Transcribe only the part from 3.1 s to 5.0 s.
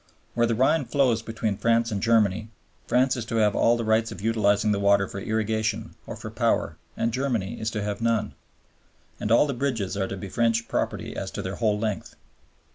is to have all the rights of utilizing the